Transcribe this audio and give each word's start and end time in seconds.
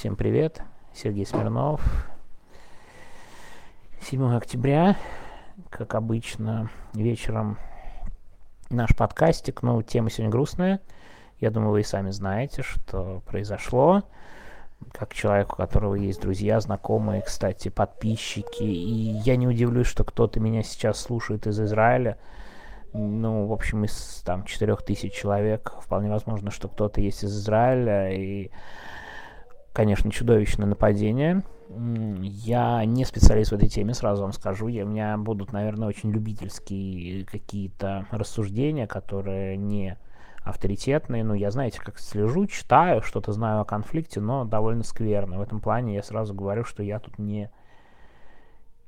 Всем 0.00 0.16
привет, 0.16 0.62
Сергей 0.94 1.26
Смирнов. 1.26 1.82
7 4.00 4.34
октября, 4.34 4.96
как 5.68 5.94
обычно, 5.94 6.70
вечером 6.94 7.58
наш 8.70 8.96
подкастик, 8.96 9.62
но 9.62 9.82
тема 9.82 10.08
сегодня 10.08 10.30
грустная. 10.30 10.80
Я 11.38 11.50
думаю, 11.50 11.72
вы 11.72 11.80
и 11.82 11.84
сами 11.84 12.12
знаете, 12.12 12.62
что 12.62 13.22
произошло. 13.26 14.02
Как 14.90 15.12
человек, 15.12 15.52
у 15.52 15.56
которого 15.56 15.96
есть 15.96 16.22
друзья, 16.22 16.58
знакомые, 16.60 17.20
кстати, 17.20 17.68
подписчики. 17.68 18.62
И 18.62 19.20
я 19.22 19.36
не 19.36 19.46
удивлюсь, 19.46 19.86
что 19.86 20.04
кто-то 20.04 20.40
меня 20.40 20.62
сейчас 20.62 20.98
слушает 20.98 21.46
из 21.46 21.60
Израиля. 21.60 22.16
Ну, 22.94 23.44
в 23.44 23.52
общем, 23.52 23.84
из 23.84 24.22
там 24.24 24.44
4000 24.44 25.10
человек. 25.10 25.74
Вполне 25.82 26.08
возможно, 26.08 26.50
что 26.50 26.68
кто-то 26.68 27.02
есть 27.02 27.22
из 27.22 27.36
Израиля. 27.36 28.10
И 28.14 28.50
конечно, 29.72 30.10
чудовищное 30.10 30.66
нападение. 30.66 31.42
Я 31.68 32.84
не 32.84 33.04
специалист 33.04 33.52
в 33.52 33.54
этой 33.54 33.68
теме, 33.68 33.94
сразу 33.94 34.22
вам 34.22 34.32
скажу. 34.32 34.68
Я, 34.68 34.84
у 34.84 34.88
меня 34.88 35.16
будут, 35.16 35.52
наверное, 35.52 35.88
очень 35.88 36.10
любительские 36.10 37.24
какие-то 37.24 38.06
рассуждения, 38.10 38.86
которые 38.86 39.56
не 39.56 39.96
авторитетные. 40.42 41.22
Ну, 41.22 41.34
я, 41.34 41.50
знаете, 41.50 41.80
как 41.80 41.98
слежу, 41.98 42.46
читаю, 42.46 43.02
что-то 43.02 43.32
знаю 43.32 43.60
о 43.60 43.64
конфликте, 43.64 44.20
но 44.20 44.44
довольно 44.44 44.82
скверно. 44.82 45.38
В 45.38 45.42
этом 45.42 45.60
плане 45.60 45.94
я 45.94 46.02
сразу 46.02 46.34
говорю, 46.34 46.64
что 46.64 46.82
я 46.82 46.98
тут 46.98 47.18
не, 47.18 47.50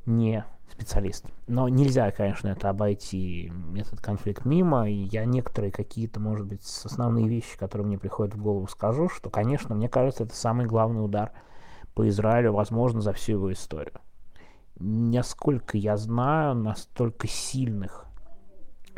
не 0.07 0.45
специалист. 0.73 1.25
Но 1.47 1.69
нельзя, 1.69 2.11
конечно, 2.11 2.49
это 2.49 2.71
обойти, 2.71 3.53
этот 3.77 4.01
конфликт 4.01 4.45
мимо. 4.45 4.89
И 4.89 4.95
я 4.95 5.25
некоторые 5.25 5.71
какие-то, 5.71 6.19
может 6.19 6.47
быть, 6.47 6.63
основные 6.63 7.29
вещи, 7.29 7.57
которые 7.57 7.87
мне 7.87 7.99
приходят 7.99 8.35
в 8.35 8.43
голову, 8.43 8.67
скажу, 8.67 9.09
что, 9.09 9.31
конечно, 9.31 9.75
мне 9.75 9.89
кажется, 9.89 10.25
это 10.25 10.35
самый 10.35 10.67
главный 10.67 11.05
удар 11.05 11.33
по 11.95 12.09
Израилю, 12.09 12.53
возможно, 12.53 13.01
за 13.01 13.13
всю 13.13 13.33
его 13.33 13.53
историю. 13.53 14.01
Насколько 14.79 15.77
я 15.77 15.97
знаю, 15.97 16.55
настолько 16.55 17.29
сильных 17.29 18.07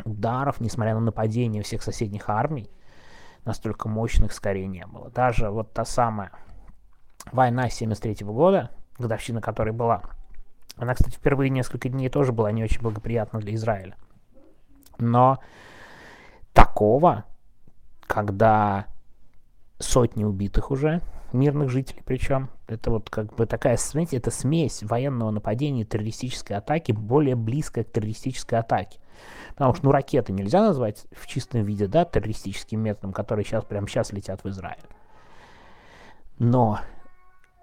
ударов, 0.03 0.59
несмотря 0.59 0.95
на 0.95 1.01
нападение 1.01 1.61
всех 1.61 1.83
соседних 1.83 2.29
армий, 2.29 2.69
настолько 3.43 3.87
мощных 3.87 4.33
скорее 4.33 4.67
не 4.67 4.85
было. 4.85 5.09
Даже 5.11 5.49
вот 5.49 5.73
та 5.73 5.85
самая 5.85 6.31
война 7.31 7.69
73 7.69 8.25
года, 8.25 8.71
годовщина 8.97 9.41
которой 9.41 9.71
была, 9.73 10.03
она, 10.77 10.93
кстати, 10.93 11.15
впервые 11.15 11.49
несколько 11.49 11.89
дней 11.89 12.09
тоже 12.09 12.31
была 12.31 12.51
не 12.51 12.63
очень 12.63 12.81
благоприятна 12.81 13.39
для 13.39 13.55
Израиля. 13.55 13.95
Но 14.97 15.39
такого, 16.53 17.25
когда 18.01 18.87
сотни 19.79 20.23
убитых 20.23 20.71
уже, 20.71 21.01
мирных 21.33 21.69
жителей 21.69 22.01
причем, 22.05 22.49
это 22.67 22.91
вот 22.91 23.09
как 23.09 23.33
бы 23.35 23.45
такая, 23.45 23.77
смотрите, 23.77 24.17
это 24.17 24.31
смесь 24.31 24.83
военного 24.83 25.31
нападения 25.31 25.81
и 25.81 25.85
террористической 25.85 26.57
атаки, 26.57 26.91
более 26.91 27.35
близкая 27.35 27.83
к 27.83 27.91
террористической 27.91 28.59
атаке. 28.59 28.99
Потому 29.51 29.73
что, 29.73 29.85
ну, 29.85 29.91
ракеты 29.91 30.33
нельзя 30.33 30.61
назвать 30.61 31.05
в 31.11 31.27
чистом 31.27 31.63
виде, 31.63 31.87
да, 31.87 32.05
террористическим 32.05 32.81
методом, 32.81 33.13
которые 33.13 33.45
сейчас, 33.45 33.63
прямо 33.63 33.87
сейчас 33.87 34.11
летят 34.11 34.43
в 34.43 34.49
Израиль. 34.49 34.83
Но 36.37 36.79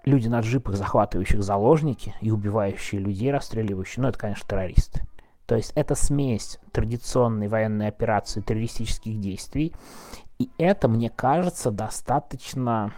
люди 0.05 0.27
на 0.27 0.41
джипах, 0.41 0.75
захватывающих 0.75 1.43
заложники 1.43 2.13
и 2.21 2.31
убивающие 2.31 2.99
людей, 2.99 3.31
расстреливающие, 3.31 4.01
ну, 4.01 4.09
это, 4.09 4.17
конечно, 4.17 4.47
террористы. 4.47 5.01
То 5.45 5.55
есть 5.55 5.71
это 5.75 5.95
смесь 5.95 6.59
традиционной 6.71 7.47
военной 7.47 7.87
операции 7.87 8.41
террористических 8.41 9.19
действий. 9.19 9.73
И 10.39 10.49
это, 10.57 10.87
мне 10.87 11.09
кажется, 11.09 11.69
достаточно 11.71 12.93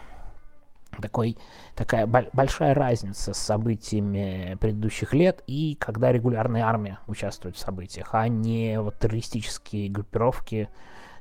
такой, 1.02 1.38
такая 1.76 2.08
большая 2.08 2.74
разница 2.74 3.34
с 3.34 3.38
событиями 3.38 4.58
предыдущих 4.62 5.14
лет 5.14 5.44
и 5.48 5.76
когда 5.76 6.12
регулярная 6.12 6.64
армия 6.64 7.00
участвует 7.08 7.58
в 7.58 7.60
событиях, 7.60 8.10
а 8.14 8.28
не 8.28 8.80
вот 8.80 8.98
террористические 9.00 9.90
группировки 9.90 10.70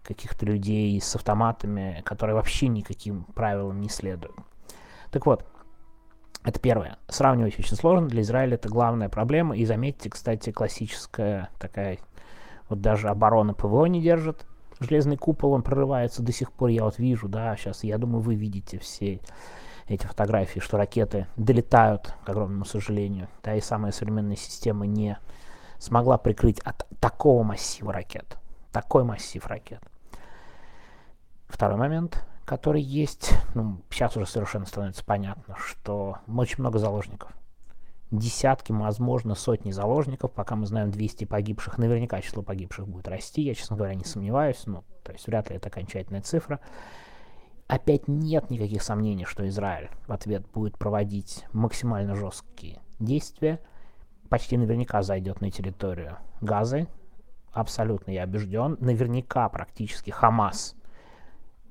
каких-то 0.02 0.46
людей 0.46 1.00
с 1.00 1.16
автоматами, 1.16 2.02
которые 2.04 2.36
вообще 2.36 2.68
никаким 2.68 3.24
правилам 3.34 3.80
не 3.80 3.88
следуют. 3.88 4.36
Так 5.10 5.26
вот, 5.26 5.44
это 6.44 6.60
первое. 6.60 6.98
Сравнивать 7.08 7.58
очень 7.58 7.76
сложно. 7.76 8.06
Для 8.06 8.20
Израиля 8.20 8.54
это 8.54 8.68
главная 8.68 9.08
проблема. 9.08 9.56
И 9.56 9.64
заметьте, 9.64 10.10
кстати, 10.10 10.52
классическая 10.52 11.48
такая, 11.58 11.98
вот 12.68 12.80
даже 12.80 13.08
оборона 13.08 13.54
ПВО 13.54 13.86
не 13.86 14.02
держит. 14.02 14.44
Железный 14.78 15.16
купол, 15.16 15.52
он 15.52 15.62
прорывается 15.62 16.22
до 16.22 16.32
сих 16.32 16.52
пор. 16.52 16.68
Я 16.68 16.84
вот 16.84 16.98
вижу, 16.98 17.28
да, 17.28 17.56
сейчас, 17.56 17.82
я 17.82 17.96
думаю, 17.96 18.20
вы 18.20 18.34
видите 18.34 18.78
все 18.78 19.20
эти 19.86 20.04
фотографии, 20.06 20.60
что 20.60 20.76
ракеты 20.76 21.26
долетают, 21.36 22.14
к 22.24 22.28
огромному 22.28 22.64
сожалению. 22.66 23.28
Да, 23.42 23.54
и 23.54 23.60
самая 23.60 23.92
современная 23.92 24.36
система 24.36 24.86
не 24.86 25.18
смогла 25.78 26.18
прикрыть 26.18 26.60
от 26.60 26.86
такого 27.00 27.42
массива 27.42 27.92
ракет. 27.92 28.36
Такой 28.70 29.04
массив 29.04 29.46
ракет. 29.46 29.80
Второй 31.46 31.78
момент 31.78 32.26
который 32.44 32.82
есть, 32.82 33.32
ну, 33.54 33.80
сейчас 33.90 34.16
уже 34.16 34.26
совершенно 34.26 34.66
становится 34.66 35.04
понятно, 35.04 35.56
что 35.58 36.18
очень 36.28 36.60
много 36.60 36.78
заложников. 36.78 37.32
Десятки, 38.10 38.70
возможно, 38.70 39.34
сотни 39.34 39.70
заложников, 39.70 40.30
пока 40.30 40.54
мы 40.54 40.66
знаем 40.66 40.90
200 40.90 41.24
погибших, 41.24 41.78
наверняка 41.78 42.20
число 42.20 42.42
погибших 42.42 42.86
будет 42.86 43.08
расти, 43.08 43.42
я, 43.42 43.54
честно 43.54 43.76
говоря, 43.76 43.94
не 43.94 44.04
сомневаюсь, 44.04 44.62
ну, 44.66 44.84
то 45.02 45.12
есть 45.12 45.26
вряд 45.26 45.50
ли 45.50 45.56
это 45.56 45.68
окончательная 45.68 46.20
цифра. 46.20 46.60
Опять 47.66 48.08
нет 48.08 48.50
никаких 48.50 48.82
сомнений, 48.82 49.24
что 49.24 49.48
Израиль 49.48 49.88
в 50.06 50.12
ответ 50.12 50.46
будет 50.52 50.76
проводить 50.76 51.44
максимально 51.52 52.14
жесткие 52.14 52.82
действия, 53.00 53.58
почти 54.28 54.58
наверняка 54.58 55.02
зайдет 55.02 55.40
на 55.40 55.50
территорию 55.50 56.18
Газы, 56.42 56.88
абсолютно 57.52 58.10
я 58.10 58.24
убежден, 58.24 58.76
наверняка 58.80 59.48
практически 59.48 60.10
Хамас– 60.10 60.76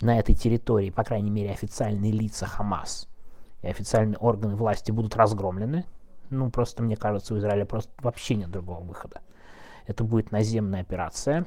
на 0.03 0.19
этой 0.19 0.35
территории, 0.35 0.89
по 0.89 1.03
крайней 1.03 1.29
мере, 1.29 1.51
официальные 1.51 2.11
лица 2.11 2.45
Хамас 2.45 3.07
и 3.61 3.67
официальные 3.67 4.17
органы 4.17 4.55
власти 4.55 4.91
будут 4.91 5.15
разгромлены. 5.15 5.85
Ну, 6.29 6.49
просто, 6.51 6.83
мне 6.83 6.95
кажется, 6.95 7.33
у 7.33 7.37
Израиля 7.37 7.65
просто 7.65 7.91
вообще 8.01 8.35
нет 8.35 8.49
другого 8.49 8.83
выхода. 8.83 9.21
Это 9.85 10.03
будет 10.03 10.31
наземная 10.31 10.81
операция. 10.81 11.45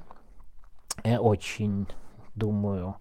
Я 1.04 1.20
очень, 1.20 1.86
думаю, 2.34 2.96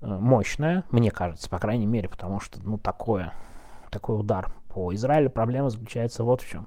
э, 0.00 0.06
мощная, 0.06 0.84
мне 0.90 1.10
кажется, 1.10 1.48
по 1.48 1.58
крайней 1.58 1.86
мере, 1.86 2.08
потому 2.08 2.40
что, 2.40 2.60
ну, 2.62 2.78
такое, 2.78 3.32
такой 3.90 4.18
удар 4.18 4.52
по 4.68 4.92
Израилю. 4.94 5.30
Проблема 5.30 5.70
заключается 5.70 6.24
вот 6.24 6.40
в 6.40 6.48
чем. 6.48 6.66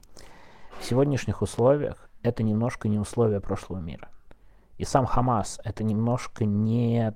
В 0.79 0.85
сегодняшних 0.85 1.41
условиях 1.41 2.09
это 2.21 2.43
немножко 2.43 2.87
не 2.87 2.99
условия 2.99 3.39
прошлого 3.39 3.79
мира. 3.79 4.09
И 4.77 4.85
сам 4.85 5.05
Хамас 5.05 5.59
это 5.63 5.83
немножко 5.83 6.45
не 6.45 7.13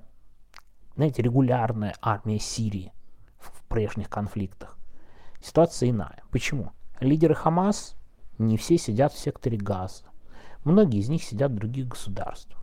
знаете, 1.00 1.22
регулярная 1.22 1.94
армия 2.02 2.38
Сирии 2.38 2.92
в 3.38 3.62
прежних 3.68 4.10
конфликтах. 4.10 4.76
Ситуация 5.40 5.88
иная. 5.88 6.22
Почему? 6.30 6.72
Лидеры 7.00 7.34
Хамас 7.34 7.96
не 8.36 8.58
все 8.58 8.76
сидят 8.76 9.14
в 9.14 9.18
секторе 9.18 9.56
Газа. 9.56 10.04
Многие 10.62 11.00
из 11.00 11.08
них 11.08 11.22
сидят 11.22 11.52
в 11.52 11.54
других 11.54 11.88
государствах. 11.88 12.62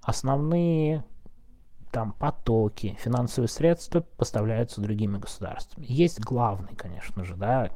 Основные 0.00 1.04
там 1.90 2.12
потоки, 2.12 2.96
финансовые 2.98 3.50
средства 3.50 4.00
поставляются 4.00 4.80
другими 4.80 5.18
государствами. 5.18 5.84
Есть 5.86 6.20
главный, 6.20 6.74
конечно 6.74 7.22
же, 7.22 7.36
да, 7.36 7.68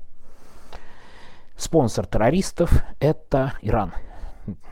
спонсор 1.55 2.07
террористов– 2.07 2.73
это 2.99 3.53
Иран. 3.61 3.93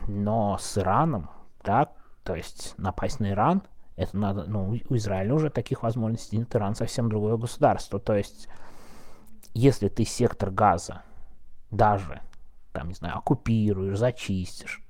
Но 0.07 0.57
с 0.59 0.79
Ираном, 0.79 1.29
да, 1.63 1.89
то 2.23 2.33
есть 2.33 2.73
напасть 2.79 3.19
на 3.19 3.29
Иран 3.29 3.61
это 4.01 4.17
надо, 4.17 4.45
ну, 4.45 4.75
у 4.89 4.95
Израиля 4.95 5.35
уже 5.35 5.49
таких 5.51 5.83
возможностей 5.83 6.37
нет, 6.37 6.55
Иран 6.55 6.73
совсем 6.73 7.07
другое 7.07 7.37
государство. 7.37 7.99
То 7.99 8.15
есть, 8.15 8.47
если 9.53 9.89
ты 9.89 10.05
сектор 10.05 10.49
газа 10.49 11.03
даже, 11.69 12.21
там, 12.73 12.87
не 12.89 12.95
знаю, 12.95 13.17
оккупируешь, 13.17 13.97
зачистишь, 13.97 14.81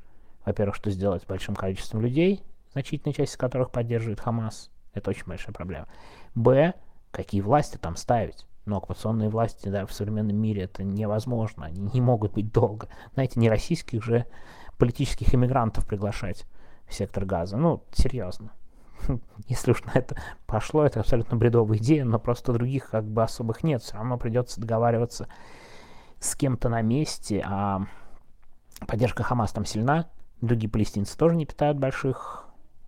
во-первых, 0.45 0.75
что 0.75 0.91
сделать 0.91 1.23
с 1.23 1.25
большим 1.25 1.55
количеством 1.55 2.01
людей, 2.01 2.41
значительная 2.71 3.13
часть 3.13 3.33
из 3.33 3.37
которых 3.37 3.71
поддерживает 3.71 4.21
Хамас, 4.21 4.69
это 4.93 5.09
очень 5.09 5.25
большая 5.25 5.53
проблема. 5.53 5.87
Б, 6.33 6.73
какие 7.11 7.41
власти 7.41 7.77
там 7.77 7.97
ставить? 7.97 8.47
Но 8.63 8.77
оккупационные 8.77 9.29
власти 9.29 9.67
да, 9.67 9.85
в 9.85 9.91
современном 9.91 10.37
мире 10.37 10.63
это 10.63 10.83
невозможно, 10.83 11.65
они 11.65 11.81
не 11.93 11.99
могут 11.99 12.33
быть 12.33 12.51
долго. 12.53 12.87
Знаете, 13.13 13.39
не 13.39 13.49
российских 13.49 14.03
же 14.03 14.25
политических 14.77 15.35
иммигрантов 15.35 15.85
приглашать 15.85 16.45
в 16.87 16.93
сектор 16.93 17.25
газа. 17.25 17.57
Ну, 17.57 17.83
серьезно. 17.91 18.53
если 19.47 19.71
уж 19.71 19.83
на 19.83 19.91
это 19.93 20.15
пошло, 20.45 20.85
это 20.85 20.99
абсолютно 20.99 21.37
бредовая 21.37 21.77
идея, 21.77 22.05
но 22.05 22.19
просто 22.19 22.53
других 22.53 22.89
как 22.89 23.05
бы 23.05 23.23
особых 23.23 23.63
нет. 23.63 23.81
Все 23.81 23.95
равно 23.95 24.17
придется 24.17 24.59
договариваться 24.59 25.27
с 26.19 26.35
кем-то 26.35 26.69
на 26.69 26.81
месте, 26.81 27.43
а 27.45 27.85
поддержка 28.87 29.23
Хамас 29.23 29.51
там 29.51 29.65
сильна, 29.65 30.07
другие 30.41 30.69
палестинцы 30.69 31.17
тоже 31.17 31.35
не 31.35 31.45
питают 31.45 31.77
больших 31.77 32.45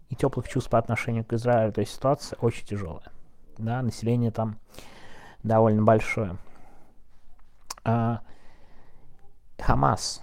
и 0.10 0.15
теплых 0.15 0.48
чувств 0.48 0.69
по 0.69 0.77
отношению 0.77 1.25
к 1.25 1.33
Израилю, 1.33 1.74
то 1.74 1.81
есть 1.81 1.94
ситуация 1.94 2.38
очень 2.39 2.65
тяжелая. 2.65 3.12
Да, 3.57 3.81
население 3.81 4.31
там 4.31 4.57
довольно 5.44 5.83
большое. 5.83 6.38
А, 7.83 8.21
Хамас 9.60 10.21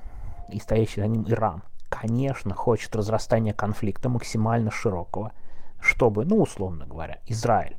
и 0.48 0.58
стоящий 0.58 1.00
за 1.00 1.06
ним 1.06 1.24
Иран, 1.28 1.62
конечно, 1.88 2.54
хочет 2.54 2.94
разрастания 2.96 3.52
конфликта 3.52 4.08
максимально 4.08 4.70
широкого, 4.70 5.32
чтобы, 5.80 6.24
ну, 6.24 6.40
условно 6.40 6.86
говоря, 6.86 7.20
Израиль 7.26 7.76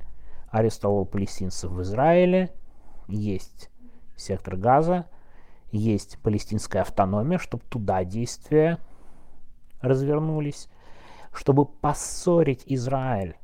арестовал 0.50 1.06
палестинцев 1.06 1.72
в 1.72 1.82
Израиле, 1.82 2.54
есть 3.08 3.70
сектор 4.16 4.56
Газа, 4.56 5.06
есть 5.72 6.18
палестинская 6.20 6.82
автономия, 6.82 7.38
чтобы 7.38 7.64
туда 7.70 8.04
действия 8.04 8.78
развернулись, 9.82 10.70
чтобы 11.34 11.66
поссорить 11.66 12.64
Израиль 12.66 13.38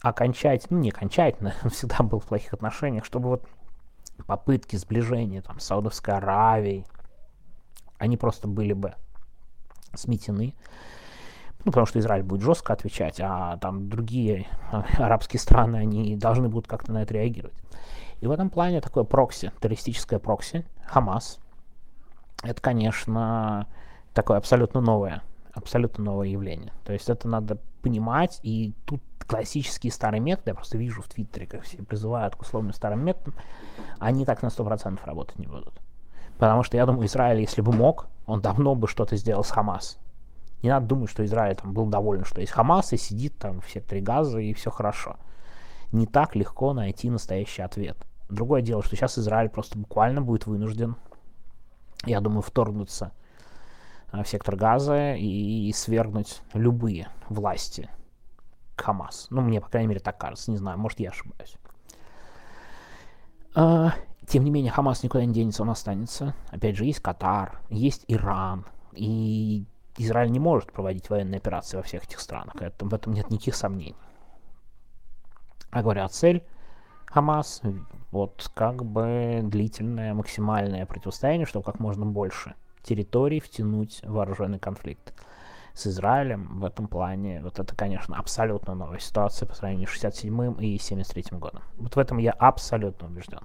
окончательно, 0.00 0.78
ну 0.78 0.82
не 0.82 0.90
окончательно, 0.90 1.54
всегда 1.70 1.98
был 2.02 2.20
в 2.20 2.26
плохих 2.26 2.52
отношениях, 2.52 3.04
чтобы 3.04 3.28
вот 3.28 3.48
попытки 4.26 4.76
сближения 4.76 5.42
там, 5.42 5.60
с 5.60 5.64
Саудовской 5.64 6.14
Аравией, 6.14 6.86
они 7.98 8.16
просто 8.16 8.48
были 8.48 8.72
бы 8.72 8.94
сметены. 9.94 10.54
Ну, 11.64 11.72
потому 11.72 11.86
что 11.86 11.98
Израиль 11.98 12.22
будет 12.22 12.42
жестко 12.42 12.72
отвечать, 12.72 13.20
а 13.20 13.56
там 13.58 13.88
другие 13.88 14.46
арабские 14.98 15.40
страны, 15.40 15.76
они 15.76 16.16
должны 16.16 16.48
будут 16.48 16.68
как-то 16.68 16.92
на 16.92 17.02
это 17.02 17.14
реагировать. 17.14 17.56
И 18.20 18.26
в 18.26 18.30
этом 18.30 18.50
плане 18.50 18.80
такое 18.80 19.04
прокси, 19.04 19.52
террористическое 19.60 20.18
прокси, 20.18 20.64
Хамас, 20.86 21.38
это, 22.42 22.60
конечно, 22.60 23.66
такое 24.14 24.38
абсолютно 24.38 24.80
новое, 24.80 25.22
абсолютно 25.52 26.04
новое 26.04 26.28
явление. 26.28 26.72
То 26.84 26.92
есть 26.92 27.08
это 27.08 27.28
надо 27.28 27.58
понимать, 27.82 28.40
и 28.42 28.74
тут 28.86 29.00
классические 29.26 29.92
старые 29.92 30.20
методы, 30.20 30.50
я 30.50 30.54
просто 30.54 30.78
вижу 30.78 31.02
в 31.02 31.08
Твиттере, 31.08 31.46
как 31.46 31.62
все 31.62 31.78
призывают 31.82 32.34
к 32.34 32.40
условным 32.40 32.72
старым 32.72 33.04
методам, 33.04 33.34
они 33.98 34.24
так 34.24 34.42
на 34.42 34.48
100% 34.48 34.98
работать 35.04 35.38
не 35.38 35.46
будут. 35.46 35.74
Потому 36.38 36.62
что 36.62 36.76
я 36.76 36.86
думаю, 36.86 37.06
Израиль, 37.06 37.40
если 37.40 37.60
бы 37.60 37.72
мог, 37.72 38.06
он 38.26 38.40
давно 38.40 38.74
бы 38.74 38.88
что-то 38.88 39.16
сделал 39.16 39.44
с 39.44 39.50
Хамас. 39.50 39.98
Не 40.62 40.70
надо 40.70 40.86
думать, 40.86 41.10
что 41.10 41.24
Израиль 41.24 41.56
там 41.56 41.72
был 41.72 41.86
доволен, 41.86 42.24
что 42.24 42.40
есть 42.40 42.52
Хамас 42.52 42.92
и 42.92 42.96
сидит 42.96 43.38
там 43.38 43.60
в 43.60 43.70
секторе 43.70 44.00
газа 44.00 44.38
и 44.38 44.52
все 44.54 44.70
хорошо. 44.70 45.16
Не 45.92 46.06
так 46.06 46.34
легко 46.34 46.72
найти 46.72 47.10
настоящий 47.10 47.62
ответ. 47.62 47.96
Другое 48.28 48.60
дело, 48.60 48.82
что 48.82 48.96
сейчас 48.96 49.18
Израиль 49.18 49.48
просто 49.48 49.78
буквально 49.78 50.20
будет 50.20 50.46
вынужден, 50.46 50.96
я 52.04 52.20
думаю, 52.20 52.42
вторгнуться 52.42 53.12
а, 54.10 54.22
в 54.22 54.28
сектор 54.28 54.56
газа 54.56 55.14
и 55.14 55.72
свергнуть 55.72 56.42
любые 56.52 57.08
власти 57.28 57.88
Хамас. 58.76 59.28
Ну, 59.30 59.40
мне, 59.40 59.60
по 59.60 59.68
крайней 59.68 59.88
мере, 59.88 60.00
так 60.00 60.18
кажется. 60.18 60.50
Не 60.50 60.56
знаю, 60.56 60.78
может, 60.78 61.00
я 61.00 61.10
ошибаюсь. 61.10 61.56
А, 63.54 63.94
тем 64.26 64.44
не 64.44 64.50
менее, 64.50 64.70
Хамас 64.70 65.02
никуда 65.02 65.24
не 65.24 65.32
денется, 65.32 65.62
он 65.62 65.70
останется. 65.70 66.34
Опять 66.50 66.76
же, 66.76 66.84
есть 66.84 67.00
Катар, 67.00 67.60
есть 67.70 68.04
Иран. 68.08 68.66
И 68.92 69.64
Израиль 69.98 70.30
не 70.30 70.38
может 70.38 70.72
проводить 70.72 71.10
военные 71.10 71.38
операции 71.38 71.76
во 71.76 71.82
всех 71.82 72.04
этих 72.04 72.20
странах. 72.20 72.56
Это, 72.60 72.84
в 72.84 72.94
этом 72.94 73.12
нет 73.12 73.30
никаких 73.30 73.56
сомнений. 73.56 73.96
А 75.70 75.82
говоря 75.82 76.08
цель 76.08 76.44
Хамас, 77.06 77.62
вот 78.10 78.50
как 78.54 78.84
бы 78.84 79.40
длительное 79.42 80.14
максимальное 80.14 80.86
противостояние, 80.86 81.46
чтобы 81.46 81.64
как 81.64 81.80
можно 81.80 82.06
больше 82.06 82.54
территорий 82.82 83.40
втянуть 83.40 84.00
в 84.02 84.12
вооруженный 84.12 84.58
конфликт 84.58 85.14
с 85.74 85.86
Израилем 85.86 86.58
в 86.60 86.64
этом 86.64 86.88
плане, 86.88 87.40
вот 87.42 87.58
это, 87.58 87.74
конечно, 87.76 88.16
абсолютно 88.16 88.74
новая 88.74 88.98
ситуация 88.98 89.46
по 89.46 89.54
сравнению 89.54 89.88
с 89.88 90.02
67-м 90.02 90.54
и 90.54 90.76
73-м 90.76 91.38
годом. 91.38 91.62
Вот 91.76 91.94
в 91.94 91.98
этом 91.98 92.18
я 92.18 92.32
абсолютно 92.32 93.06
убежден. 93.06 93.42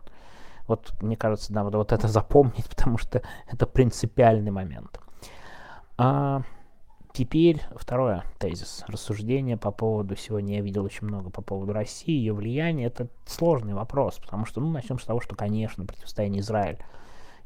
Вот, 0.67 0.93
мне 1.01 1.15
кажется, 1.15 1.53
надо 1.53 1.77
вот 1.77 1.91
это 1.91 2.07
запомнить, 2.07 2.67
потому 2.69 2.97
что 2.97 3.21
это 3.47 3.67
принципиальный 3.67 4.51
момент. 4.51 4.99
А 5.97 6.41
теперь 7.13 7.61
второе 7.75 8.23
тезис. 8.39 8.83
Рассуждение 8.87 9.57
по 9.57 9.71
поводу, 9.71 10.15
сегодня 10.15 10.55
я 10.55 10.61
видел 10.61 10.83
очень 10.83 11.07
много 11.07 11.29
по 11.29 11.41
поводу 11.41 11.73
России, 11.73 12.11
ее 12.11 12.33
влияния. 12.33 12.85
Это 12.85 13.07
сложный 13.25 13.73
вопрос, 13.73 14.19
потому 14.19 14.45
что, 14.45 14.59
ну, 14.61 14.71
начнем 14.71 14.99
с 14.99 15.05
того, 15.05 15.19
что, 15.19 15.35
конечно, 15.35 15.85
противостояние 15.85 16.41
Израиль 16.41 16.79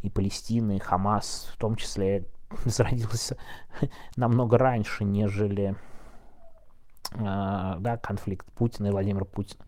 и 0.01 0.09
Палестины, 0.09 0.77
и 0.77 0.79
Хамас, 0.79 1.51
в 1.53 1.57
том 1.57 1.75
числе 1.75 2.25
зародился 2.65 3.37
намного 4.15 4.57
раньше, 4.57 5.03
нежели 5.03 5.75
э, 7.13 7.75
да, 7.79 7.97
конфликт 8.01 8.49
Путина 8.53 8.87
и 8.87 8.91
Владимира 8.91 9.25
Путина. 9.25 9.65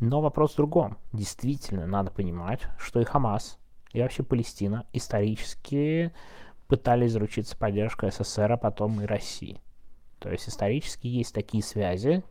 Но 0.00 0.20
вопрос 0.20 0.54
в 0.54 0.56
другом. 0.56 0.96
Действительно, 1.12 1.86
надо 1.86 2.10
понимать, 2.10 2.62
что 2.78 3.00
и 3.00 3.04
Хамас, 3.04 3.58
и 3.92 4.00
вообще 4.00 4.22
Палестина 4.22 4.86
исторически 4.92 6.12
пытались 6.72 7.12
заручиться 7.12 7.54
поддержкой 7.54 8.10
СССР, 8.10 8.52
а 8.52 8.56
потом 8.56 9.02
и 9.02 9.04
России. 9.04 9.60
То 10.18 10.30
есть 10.30 10.48
исторически 10.48 11.06
есть 11.06 11.34
такие 11.34 11.62
связи, 11.62 12.24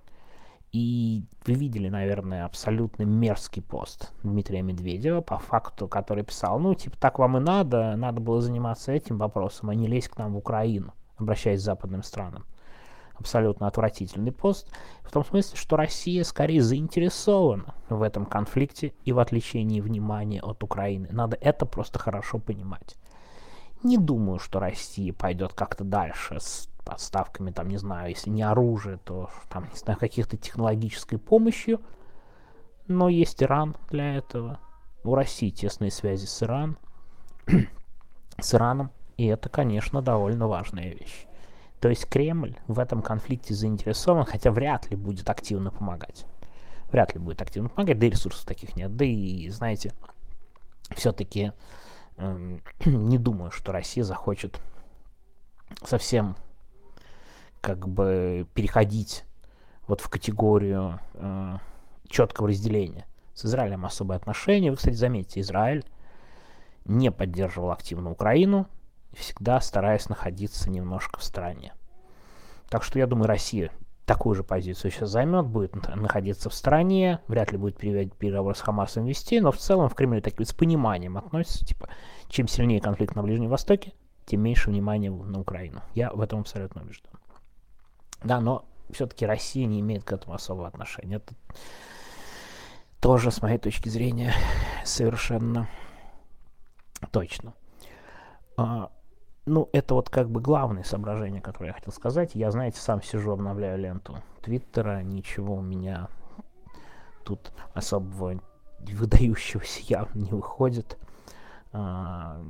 и 0.72 1.26
вы 1.46 1.54
видели, 1.54 1.90
наверное, 1.90 2.46
абсолютно 2.46 3.04
мерзкий 3.04 3.62
пост 3.62 4.12
Дмитрия 4.24 4.64
Медведева, 4.64 5.22
по 5.22 5.38
факту, 5.38 5.88
который 5.88 6.24
писал, 6.24 6.58
ну, 6.58 6.74
типа, 6.74 6.98
так 6.98 7.20
вам 7.20 7.38
и 7.38 7.40
надо, 7.40 7.96
надо 7.96 8.20
было 8.20 8.42
заниматься 8.42 8.92
этим 8.92 9.20
вопросом, 9.20 9.70
а 9.70 9.76
не 9.76 9.86
лезть 9.86 10.08
к 10.08 10.18
нам 10.18 10.34
в 10.34 10.38
Украину, 10.38 10.96
обращаясь 11.18 11.60
к 11.60 11.64
западным 11.64 12.02
странам. 12.02 12.48
Абсолютно 13.14 13.68
отвратительный 13.68 14.32
пост, 14.32 14.76
в 15.04 15.12
том 15.12 15.24
смысле, 15.24 15.56
что 15.56 15.76
Россия 15.76 16.24
скорее 16.24 16.64
заинтересована 16.64 17.76
в 17.90 18.02
этом 18.02 18.26
конфликте 18.26 18.96
и 19.06 19.12
в 19.12 19.20
отвлечении 19.20 19.82
внимания 19.82 20.42
от 20.42 20.64
Украины. 20.64 21.10
Надо 21.12 21.38
это 21.40 21.68
просто 21.68 22.00
хорошо 22.00 22.40
понимать. 22.40 22.98
Не 23.84 23.98
думаю, 23.98 24.40
что 24.40 24.60
Россия 24.60 25.14
пойдет 25.14 25.54
как-то 25.54 25.84
дальше 25.84 26.40
с 26.40 26.70
подставками, 26.84 27.52
там, 27.52 27.68
не 27.68 27.78
знаю, 27.78 28.10
если 28.10 28.30
не 28.30 28.44
оружие, 28.44 28.98
то, 28.98 29.30
там, 29.50 29.70
не 29.72 29.78
знаю, 29.78 30.00
каких-то 30.00 30.38
технологической 30.38 31.18
помощью. 31.18 31.82
Но 32.88 33.10
есть 33.10 33.42
Иран 33.42 33.76
для 33.90 34.16
этого. 34.16 34.60
У 35.04 35.16
России 35.16 35.50
тесные 35.50 35.92
связи 35.92 36.26
с 36.26 36.44
Иран, 36.44 36.78
с 38.40 38.54
Ираном, 38.54 38.92
и 39.18 39.26
это, 39.26 39.50
конечно, 39.50 40.02
довольно 40.02 40.48
важная 40.48 40.90
вещь. 40.90 41.26
То 41.80 41.90
есть 41.90 42.08
Кремль 42.08 42.58
в 42.68 42.78
этом 42.78 43.02
конфликте 43.02 43.56
заинтересован, 43.56 44.26
хотя 44.26 44.52
вряд 44.52 44.90
ли 44.92 44.96
будет 44.96 45.30
активно 45.30 45.72
помогать. 45.72 46.26
Вряд 46.92 47.16
ли 47.16 47.20
будет 47.20 47.42
активно 47.42 47.70
помогать, 47.70 47.98
да 47.98 48.06
и 48.06 48.10
ресурсов 48.12 48.46
таких 48.46 48.76
нет. 48.76 48.96
Да 48.96 49.06
и, 49.06 49.50
знаете, 49.50 49.94
все-таки 50.96 51.54
не 52.86 53.18
думаю, 53.18 53.52
что 53.52 53.72
Россия 53.72 54.04
захочет 54.04 54.60
совсем 55.84 56.36
как 57.62 57.88
бы 57.88 58.48
переходить 58.54 59.24
вот 59.88 60.02
в 60.02 60.10
категорию 60.10 61.00
э, 61.14 61.58
четкого 62.08 62.50
разделения. 62.50 63.06
С 63.34 63.46
Израилем 63.46 63.86
особые 63.86 64.18
отношения. 64.18 64.72
Вы, 64.72 64.78
кстати, 64.78 64.96
заметите, 64.96 65.42
Израиль 65.42 65.86
не 66.86 67.12
поддерживал 67.12 67.72
активно 67.72 68.12
Украину, 68.12 68.68
всегда 69.14 69.62
стараясь 69.62 70.10
находиться 70.10 70.70
немножко 70.70 71.20
в 71.20 71.24
стороне. 71.24 71.74
Так 72.70 72.84
что 72.84 73.00
я 73.00 73.08
думаю, 73.08 73.28
Россия 73.28 73.72
такую 74.12 74.36
же 74.36 74.44
позицию 74.44 74.92
сейчас 74.92 75.10
займет, 75.10 75.46
будет 75.46 75.74
находиться 75.96 76.50
в 76.50 76.54
стране, 76.54 77.22
вряд 77.30 77.54
ли 77.54 77.58
будет 77.58 77.78
переговоры 77.78 78.56
с 78.56 78.60
Хамасом 78.60 79.06
вести, 79.06 79.40
но 79.40 79.54
в 79.54 79.58
целом 79.58 79.88
в 79.88 79.96
Кремле 79.96 80.20
так 80.20 80.38
с 80.38 80.52
пониманием 80.52 81.18
относятся, 81.18 81.66
типа, 81.66 81.88
чем 82.28 82.50
сильнее 82.50 82.82
конфликт 82.82 83.16
на 83.16 83.24
Ближнем 83.24 83.50
Востоке, 83.50 83.94
тем 84.26 84.42
меньше 84.42 84.70
внимания 84.70 85.10
на 85.10 85.40
Украину. 85.40 85.82
Я 85.96 86.12
в 86.12 86.20
этом 86.20 86.42
абсолютно 86.42 86.82
убежден. 86.82 87.10
Да, 88.22 88.42
но 88.42 88.66
все-таки 88.92 89.26
Россия 89.26 89.66
не 89.66 89.80
имеет 89.80 90.04
к 90.04 90.12
этому 90.12 90.34
особого 90.34 90.68
отношения. 90.68 91.16
Это 91.16 91.34
тоже, 93.00 93.32
с 93.32 93.42
моей 93.42 93.60
точки 93.60 93.88
зрения, 93.88 94.34
совершенно 94.84 95.70
точно. 97.12 97.54
А, 98.58 98.92
ну, 99.46 99.70
это 99.74 99.96
вот 99.96 100.10
как 100.10 100.30
бы 100.30 100.40
главное 100.40 100.84
соображение, 100.84 101.42
которое 101.42 101.68
я 101.68 101.74
хотел 101.74 101.92
сказать. 101.92 102.36
Я, 102.36 102.52
знаете, 102.52 102.80
сам 102.80 103.02
сижу, 103.02 103.32
обновляю 103.32 103.80
ленту 103.80 104.18
Твиттера, 104.42 105.02
ничего 105.02 105.56
у 105.56 105.62
меня 105.62 106.10
тут 107.24 107.52
особого 107.74 108.40
выдающегося 108.80 109.82
явно 109.84 110.20
не 110.20 110.32
выходит. 110.32 110.98
А, 111.74 112.44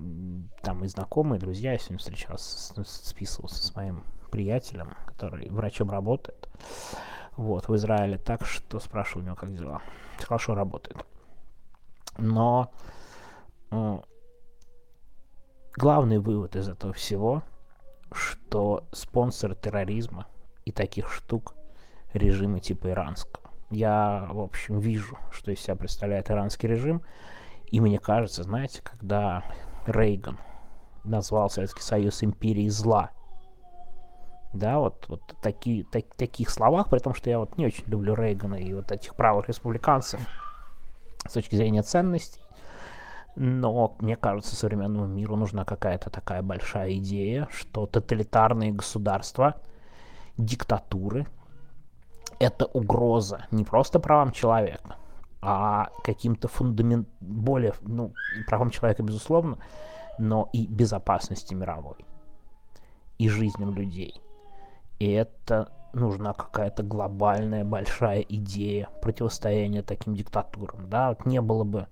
там 0.63 0.83
и 0.83 0.87
знакомые, 0.87 1.37
и 1.37 1.41
друзья, 1.41 1.73
я 1.73 1.77
сегодня 1.77 1.99
встречался, 1.99 2.83
списывался 2.83 3.65
с 3.65 3.75
моим 3.75 4.03
приятелем, 4.31 4.95
который 5.05 5.49
врачом 5.49 5.91
работает, 5.91 6.49
вот, 7.37 7.67
в 7.67 7.75
Израиле, 7.75 8.17
так 8.17 8.45
что 8.45 8.79
спрашивал 8.79 9.21
у 9.21 9.25
него, 9.25 9.35
как 9.35 9.53
дела. 9.53 9.81
Что 10.19 10.55
работает. 10.55 11.05
Но 12.17 12.71
главный 15.75 16.19
вывод 16.19 16.55
из 16.55 16.69
этого 16.69 16.93
всего, 16.93 17.43
что 18.11 18.83
спонсор 18.91 19.55
терроризма 19.55 20.27
и 20.65 20.71
таких 20.71 21.11
штук 21.11 21.55
режимы 22.13 22.59
типа 22.59 22.89
иранского. 22.89 23.49
я, 23.69 24.27
в 24.29 24.39
общем, 24.39 24.79
вижу, 24.79 25.17
что 25.31 25.51
из 25.51 25.59
себя 25.61 25.75
представляет 25.75 26.29
иранский 26.29 26.67
режим. 26.67 27.01
И 27.67 27.79
мне 27.79 27.99
кажется, 27.99 28.43
знаете, 28.43 28.81
когда 28.83 29.43
Рейган 29.87 30.37
назвал 31.05 31.49
Советский 31.49 31.81
Союз 31.81 32.21
империей 32.21 32.69
зла, 32.69 33.11
да, 34.53 34.79
вот, 34.79 35.05
вот 35.07 35.21
такие, 35.41 35.85
так, 35.85 36.03
таких 36.15 36.49
словах, 36.49 36.89
при 36.89 36.99
том, 36.99 37.13
что 37.13 37.29
я 37.29 37.39
вот 37.39 37.57
не 37.57 37.65
очень 37.65 37.85
люблю 37.87 38.13
Рейгана 38.13 38.55
и 38.55 38.73
вот 38.73 38.91
этих 38.91 39.15
правых 39.15 39.47
республиканцев 39.47 40.19
с 41.25 41.31
точки 41.31 41.55
зрения 41.55 41.81
ценностей, 41.81 42.41
но 43.35 43.95
мне 43.99 44.15
кажется, 44.15 44.55
современному 44.55 45.07
миру 45.07 45.35
нужна 45.35 45.65
какая-то 45.65 46.09
такая 46.09 46.41
большая 46.41 46.93
идея, 46.95 47.47
что 47.51 47.85
тоталитарные 47.85 48.71
государства, 48.71 49.55
диктатуры— 50.37 51.27
это 52.39 52.65
угроза 52.65 53.45
не 53.51 53.63
просто 53.63 53.99
правам 53.99 54.31
человека, 54.31 54.97
а 55.41 55.89
каким-то 56.03 56.47
фундамент 56.47 57.07
более, 57.19 57.73
ну, 57.81 58.13
правам 58.47 58.69
человека, 58.69 59.03
безусловно, 59.03 59.57
но 60.17 60.49
и 60.53 60.67
безопасности 60.67 61.53
мировой, 61.53 62.05
и 63.17 63.29
жизням 63.29 63.73
людей. 63.73 64.21
И 64.99 65.09
это 65.09 65.71
нужна 65.93 66.33
какая-то 66.33 66.83
глобальная 66.83 67.63
большая 67.63 68.21
идея 68.21 68.89
противостояния 69.01 69.81
таким 69.81 70.15
диктатурам. 70.15 70.89
Да, 70.89 71.09
вот 71.09 71.25
не 71.25 71.41
было 71.41 71.63
бы 71.63 71.87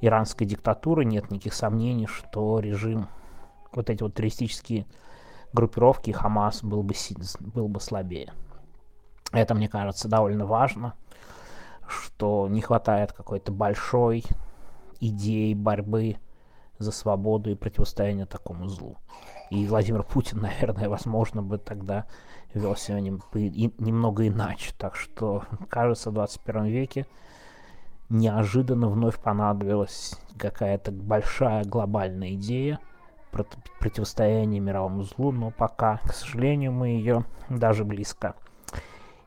иранской 0.00 0.46
диктатуры, 0.46 1.04
нет 1.04 1.30
никаких 1.30 1.54
сомнений, 1.54 2.06
что 2.06 2.60
режим, 2.60 3.08
вот 3.72 3.90
эти 3.90 4.02
вот 4.02 4.14
террористические 4.14 4.86
группировки, 5.52 6.10
Хамас 6.10 6.62
был 6.62 6.82
бы, 6.82 6.94
был 7.40 7.68
бы 7.68 7.80
слабее. 7.80 8.32
Это, 9.32 9.54
мне 9.54 9.68
кажется, 9.68 10.08
довольно 10.08 10.46
важно, 10.46 10.94
что 11.88 12.48
не 12.48 12.60
хватает 12.60 13.12
какой-то 13.12 13.52
большой 13.52 14.24
идеи 15.00 15.54
борьбы 15.54 16.16
за 16.78 16.92
свободу 16.92 17.50
и 17.50 17.54
противостояние 17.54 18.26
такому 18.26 18.68
злу. 18.68 18.96
И 19.50 19.66
Владимир 19.66 20.02
Путин, 20.02 20.40
наверное, 20.42 20.88
возможно, 20.88 21.42
бы 21.42 21.58
тогда 21.58 22.06
вел 22.54 22.76
себя 22.76 23.00
немного 23.00 24.26
иначе. 24.26 24.72
Так 24.76 24.96
что, 24.96 25.44
кажется, 25.68 26.10
в 26.10 26.14
21 26.14 26.64
веке 26.66 27.06
неожиданно 28.08 28.88
вновь 28.88 29.18
понадобилась 29.18 30.18
какая-то 30.38 30.92
большая 30.92 31.64
глобальная 31.64 32.34
идея 32.34 32.78
противостояния 33.80 34.60
мировому 34.60 35.02
злу, 35.02 35.30
но 35.30 35.50
пока, 35.50 35.98
к 35.98 36.14
сожалению, 36.14 36.72
мы 36.72 36.88
ее 36.88 37.24
даже 37.50 37.84
близко 37.84 38.34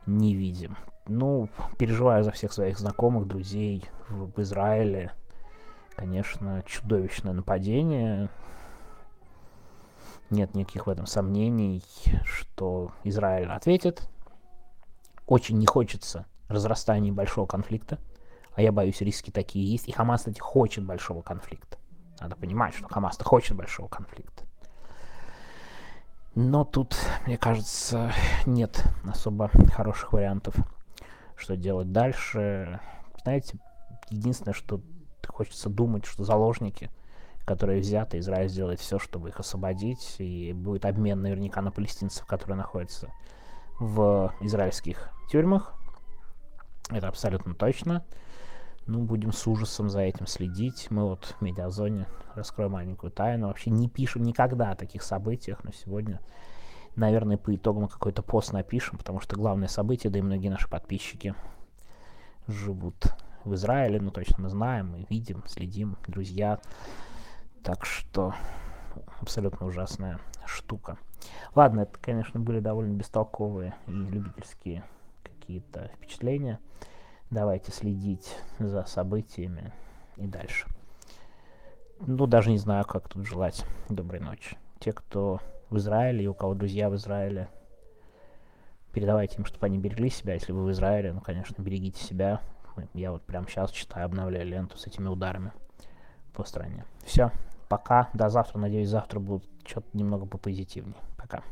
не 0.07 0.33
видим. 0.33 0.77
Ну, 1.07 1.50
переживаю 1.77 2.24
за 2.24 2.31
всех 2.31 2.53
своих 2.53 2.79
знакомых, 2.79 3.27
друзей 3.27 3.86
в, 4.09 4.41
Израиле. 4.41 5.12
Конечно, 5.95 6.63
чудовищное 6.65 7.33
нападение. 7.33 8.29
Нет 10.29 10.55
никаких 10.55 10.88
в 10.88 10.89
этом 10.89 11.05
сомнений, 11.05 11.83
что 12.24 12.91
Израиль 13.03 13.50
ответит. 13.50 14.07
Очень 15.27 15.57
не 15.57 15.65
хочется 15.65 16.25
разрастания 16.48 17.12
большого 17.12 17.45
конфликта 17.45 18.00
а 18.60 18.62
я 18.62 18.74
боюсь, 18.74 19.00
риски 19.00 19.32
такие 19.32 19.72
есть. 19.72 19.88
И 19.88 19.94
Хамас, 19.94 20.20
кстати, 20.20 20.38
хочет 20.38 20.84
большого 20.84 21.22
конфликта. 21.22 21.78
Надо 22.20 22.36
понимать, 22.36 22.74
что 22.74 22.89
Хамас-то 22.89 23.24
хочет 23.24 23.56
большого 23.56 23.88
конфликта. 23.88 24.44
Но 26.36 26.66
тут, 26.66 26.94
мне 27.25 27.38
кажется, 27.38 28.12
нет 28.46 28.84
особо 29.10 29.50
хороших 29.74 30.12
вариантов, 30.12 30.56
что 31.38 31.56
делать 31.56 31.94
дальше. 31.94 32.82
Знаете, 33.24 33.58
единственное, 34.10 34.54
что 34.54 34.82
хочется 35.25 35.70
думать, 35.70 36.06
что 36.06 36.25
заложники, 36.25 36.92
которые 37.46 37.80
взяты, 37.80 38.20
Израиль 38.20 38.50
сделает 38.50 38.82
все, 38.82 39.00
чтобы 39.00 39.30
их 39.30 39.39
освободить, 39.39 40.18
и 40.18 40.51
будет 40.51 40.84
обмен 40.84 41.22
наверняка 41.22 41.62
на 41.62 41.72
палестинцев, 41.72 42.25
которые 42.25 42.58
находятся 42.58 43.10
в 43.80 44.34
израильских 44.42 45.12
тюрьмах. 45.32 45.74
Это 46.89 47.08
абсолютно 47.08 47.56
точно. 47.56 48.04
Ну, 48.89 49.03
будем 49.03 49.31
с 49.31 49.46
ужасом 49.46 49.88
за 49.88 50.00
этим 50.00 50.25
следить. 50.25 50.88
Мы 50.89 51.08
вот 51.08 51.36
в 51.39 51.41
медиазоне, 51.43 52.08
раскроем 52.34 52.72
маленькую 52.72 53.12
тайну, 53.12 53.46
вообще 53.46 53.69
не 53.69 53.88
пишем 53.88 54.24
никогда 54.24 54.72
о 54.72 54.75
таких 54.75 55.03
событиях, 55.03 55.63
но 55.63 55.72
сегодня, 55.72 56.19
наверное, 56.96 57.38
по 57.38 57.55
итогам 57.55 57.88
какой-то 57.88 58.24
пост 58.24 58.51
напишем, 58.51 58.98
потому 58.98 59.19
что 59.19 59.36
главное 59.36 59.67
событие, 59.67 60.10
да 60.10 60.17
и 60.17 60.24
многие 60.24 60.50
наши 60.50 60.67
подписчики 60.67 61.36
живут 62.48 63.13
в 63.43 63.53
Израиле, 63.53 64.01
ну, 64.01 64.10
точно 64.10 64.38
мы 64.39 64.50
знаем, 64.50 64.89
мы 64.89 65.05
видим, 65.08 65.43
следим, 65.46 65.96
друзья. 66.08 66.60
Так 67.62 67.86
что 67.86 68.34
абсолютно 69.22 69.67
ужасная 69.67 70.19
штука. 70.48 70.98
Ладно, 71.53 71.81
это, 71.81 71.96
конечно, 72.01 72.39
были 72.39 72.60
довольно 72.60 72.96
бестолковые 72.96 73.75
и 73.86 73.91
любительские 73.91 74.84
какие-то 75.22 75.91
впечатления. 75.96 76.60
Давайте 77.29 77.71
следить 77.71 78.36
за 78.57 78.86
событиями 78.86 79.71
и 80.17 80.25
дальше. 80.25 80.67
Ну, 82.00 82.25
даже 82.25 82.50
не 82.50 82.57
знаю, 82.57 82.86
как 82.86 83.07
тут 83.07 83.27
желать 83.27 83.65
доброй 83.88 84.19
ночи. 84.19 84.57
Те, 84.79 84.93
кто 84.93 85.39
в 85.69 85.77
Израиле 85.77 86.24
и 86.24 86.27
у 86.27 86.33
кого 86.33 86.55
друзья 86.55 86.89
в 86.89 86.95
Израиле, 86.95 87.50
передавайте 88.93 89.38
им, 89.38 89.45
чтобы 89.45 89.65
они 89.67 89.77
берегли 89.77 90.09
себя. 90.09 90.33
Если 90.33 90.51
вы 90.51 90.65
в 90.65 90.71
Израиле, 90.71 91.13
ну, 91.13 91.21
конечно, 91.21 91.62
берегите 91.62 92.03
себя. 92.03 92.41
Я 92.93 93.12
вот 93.12 93.21
прямо 93.24 93.48
сейчас 93.48 93.71
читаю, 93.71 94.05
обновляю 94.05 94.48
ленту 94.48 94.77
с 94.77 94.88
этими 94.88 95.07
ударами 95.07 95.51
по 96.33 96.43
стране. 96.45 96.86
Все, 97.05 97.31
пока, 97.67 98.09
до 98.13 98.29
завтра. 98.29 98.57
Надеюсь, 98.57 98.89
завтра 98.89 99.19
будет 99.19 99.43
что-то 99.65 99.88
немного 99.93 100.25
попозитивнее. 100.25 100.95
Пока. 101.17 101.43